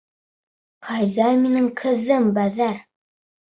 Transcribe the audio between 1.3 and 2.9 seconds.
минең ҡыҙым Бәҙәр?